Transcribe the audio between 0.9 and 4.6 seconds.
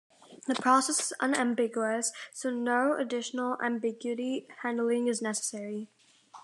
is unambiguous, so no additional ambiguity